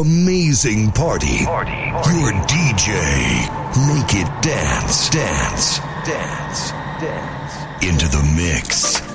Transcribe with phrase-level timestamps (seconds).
[0.00, 1.38] amazing party.
[1.40, 2.92] Your DJ.
[3.88, 7.84] Make it dance, dance, dance, dance.
[7.84, 9.05] Into the mix.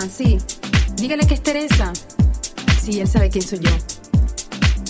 [0.00, 0.38] Sí.
[0.96, 1.92] Dígale que es Teresa.
[2.82, 3.70] Sí, él sabe quién soy yo.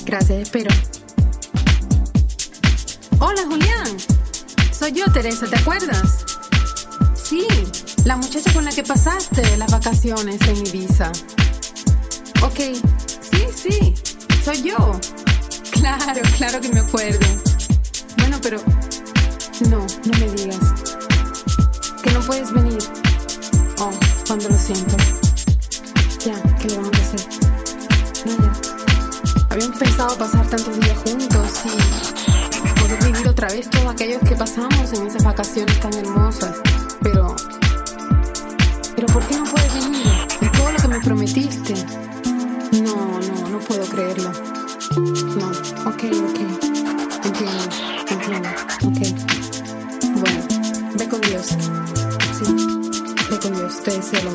[0.05, 0.71] Gracias, espero.
[3.19, 3.97] Hola, Julián.
[4.71, 6.25] Soy yo, Teresa, ¿te acuerdas?
[7.15, 7.47] Sí,
[8.05, 11.11] la muchacha con la que pasaste las vacaciones en Ibiza.
[12.43, 12.61] Ok,
[13.31, 13.95] sí, sí,
[14.45, 15.01] soy yo.
[15.73, 17.27] Claro, claro que me acuerdo.
[18.19, 18.59] Bueno, pero...
[19.69, 20.59] No, no me digas.
[22.03, 23.02] Que no puedes venir.
[24.33, 24.97] Cuando lo siento.
[26.25, 27.21] Ya, ¿qué le vamos a hacer?
[28.25, 28.53] No.
[29.51, 34.91] Habíamos pensado pasar tantos días juntos y poder vivir otra vez todos aquellos que pasamos
[34.95, 36.57] en esas vacaciones tan hermosas.
[37.03, 37.37] Pero...
[38.97, 40.07] Pero ¿por qué no puedes venir?
[40.41, 41.75] Es todo lo que me prometiste.
[42.81, 44.33] No, no, no puedo creerlo.
[44.97, 46.52] No, ok, ok.
[53.85, 54.32] Con Dios.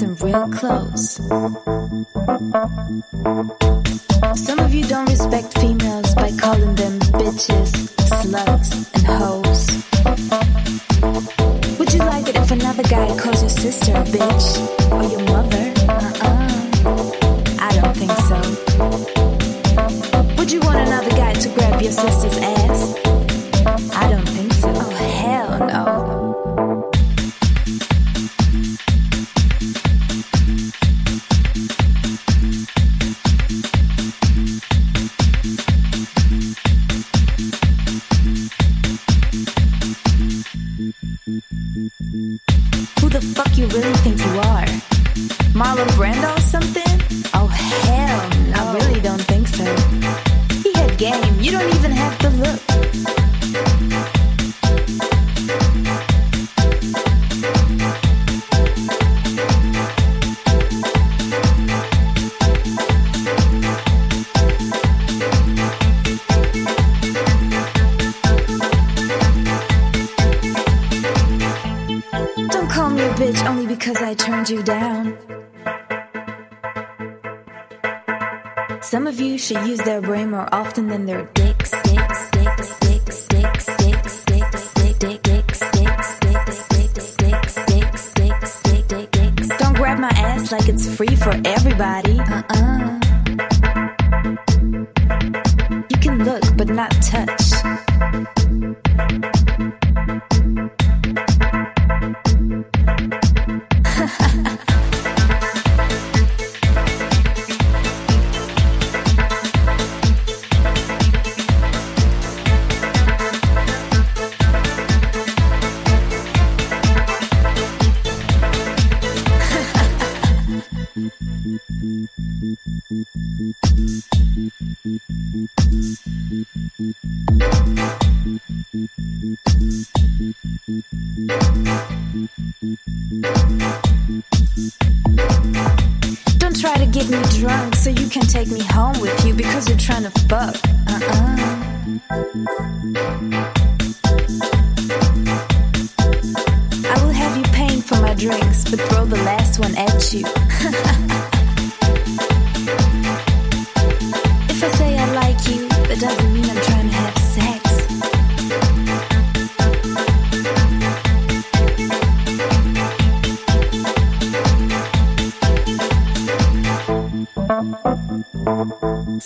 [0.00, 1.69] listen real close.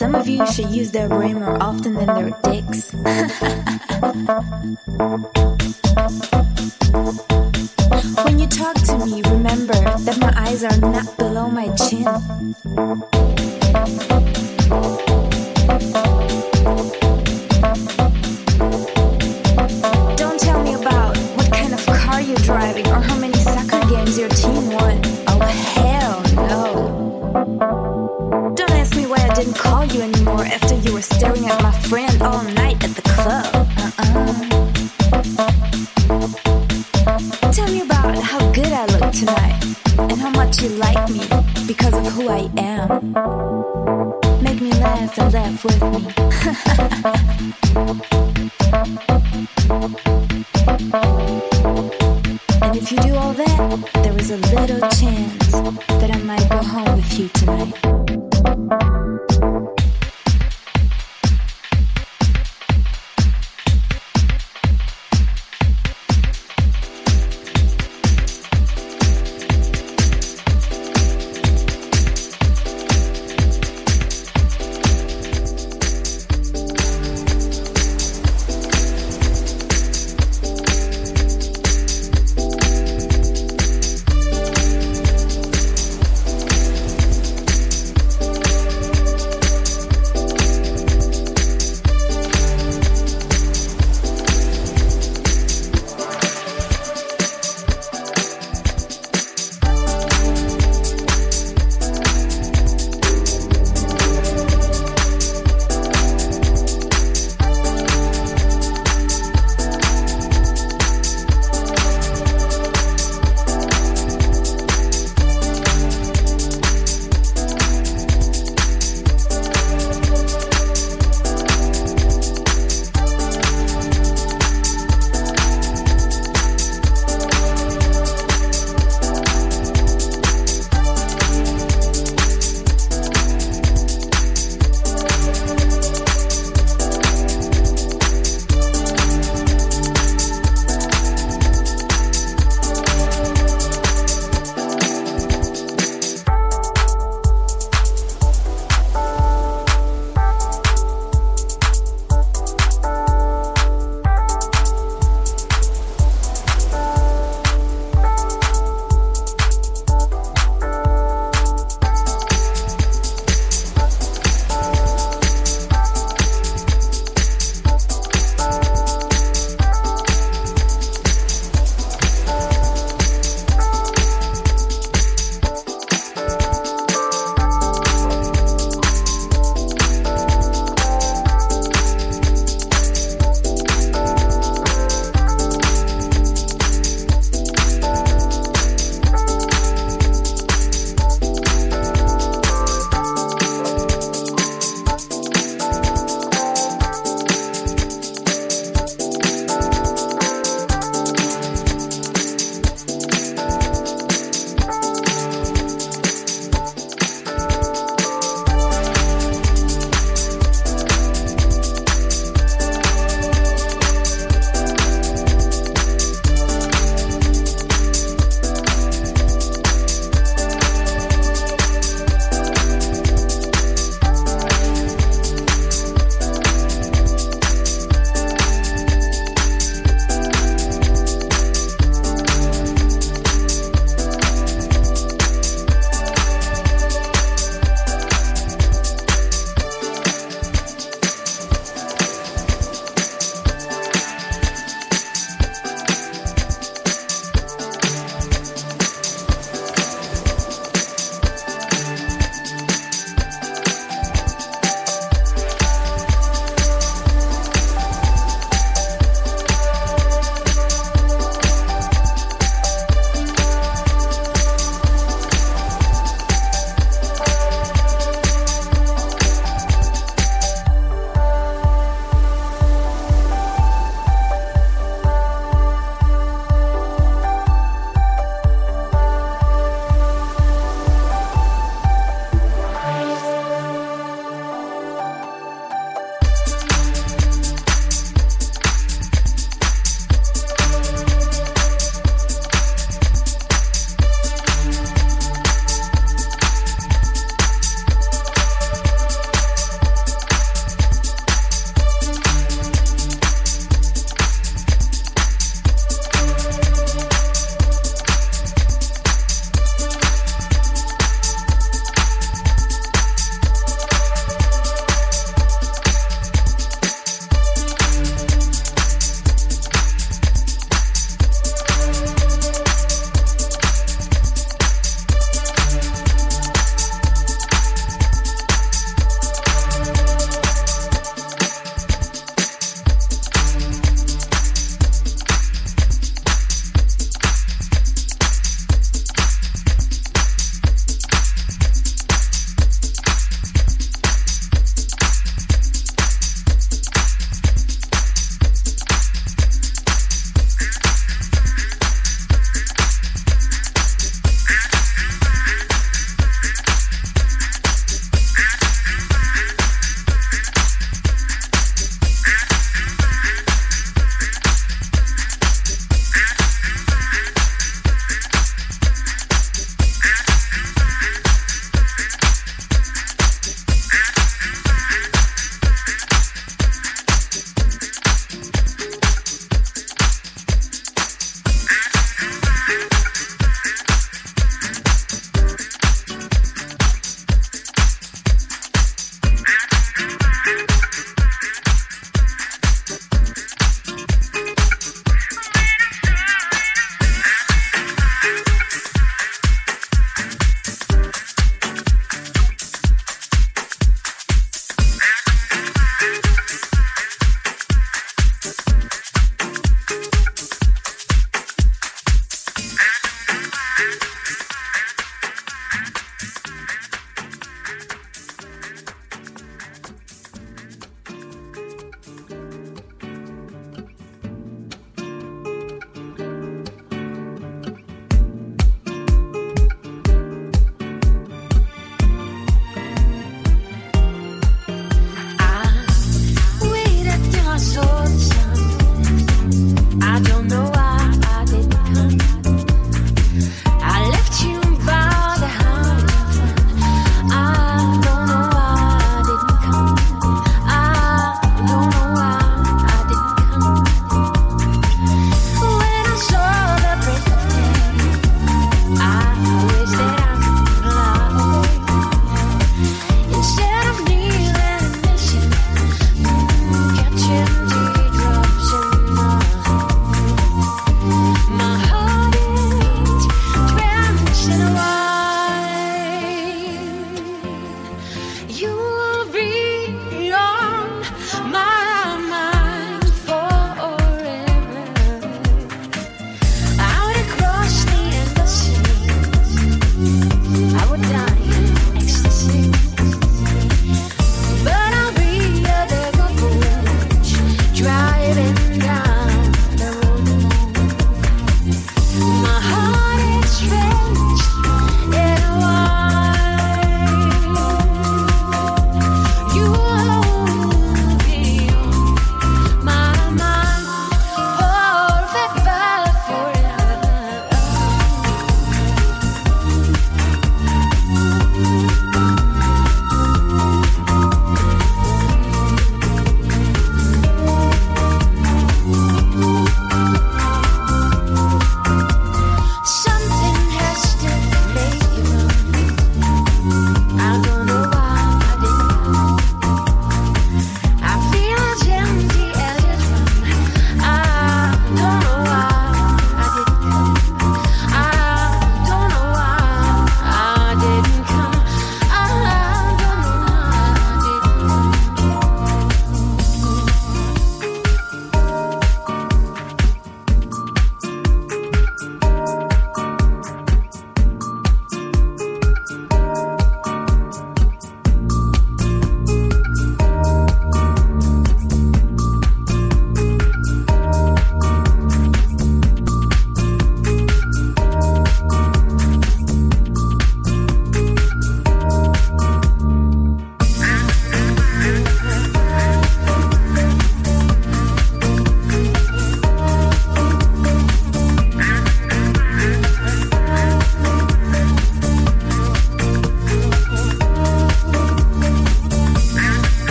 [0.00, 2.94] Some of you should use their brain more often than their dicks.
[8.24, 12.06] when you talk to me, remember that my eyes are not below my chin.